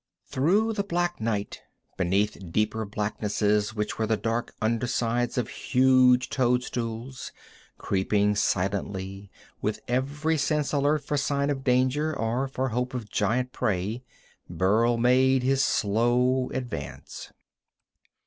Through 0.25 0.73
the 0.73 0.83
black 0.83 1.21
night, 1.21 1.61
beneath 1.95 2.51
deeper 2.51 2.85
blacknesses 2.87 3.75
which 3.75 3.99
were 3.99 4.07
the 4.07 4.17
dark 4.17 4.55
undersides 4.59 5.37
of 5.37 5.47
huge 5.49 6.27
toadstools, 6.31 7.31
creeping 7.77 8.35
silently, 8.35 9.29
with 9.61 9.79
every 9.87 10.39
sense 10.39 10.73
alert 10.73 11.03
for 11.03 11.17
sign 11.17 11.51
of 11.51 11.63
danger 11.63 12.17
or 12.17 12.47
for 12.47 12.69
hope 12.69 12.95
of 12.95 13.11
giant 13.11 13.51
prey, 13.51 14.01
Burl 14.49 14.97
made 14.97 15.43
his 15.43 15.63
slow 15.63 16.49
advance. 16.49 17.31